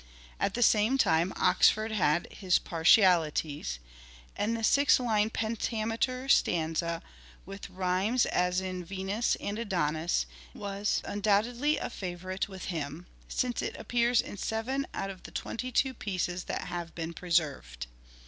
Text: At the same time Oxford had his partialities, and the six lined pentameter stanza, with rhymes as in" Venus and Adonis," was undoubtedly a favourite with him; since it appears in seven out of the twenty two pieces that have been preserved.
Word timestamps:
At 0.39 0.55
the 0.55 0.63
same 0.63 0.97
time 0.97 1.31
Oxford 1.35 1.91
had 1.91 2.25
his 2.33 2.57
partialities, 2.57 3.77
and 4.35 4.57
the 4.57 4.63
six 4.63 4.99
lined 4.99 5.31
pentameter 5.31 6.27
stanza, 6.27 7.03
with 7.45 7.69
rhymes 7.69 8.25
as 8.25 8.61
in" 8.61 8.83
Venus 8.83 9.35
and 9.39 9.59
Adonis," 9.59 10.25
was 10.55 11.03
undoubtedly 11.05 11.77
a 11.77 11.91
favourite 11.91 12.47
with 12.47 12.65
him; 12.73 13.05
since 13.27 13.61
it 13.61 13.75
appears 13.77 14.21
in 14.21 14.37
seven 14.37 14.87
out 14.95 15.11
of 15.11 15.21
the 15.21 15.29
twenty 15.31 15.71
two 15.71 15.93
pieces 15.93 16.45
that 16.45 16.63
have 16.63 16.95
been 16.95 17.13
preserved. 17.13 17.85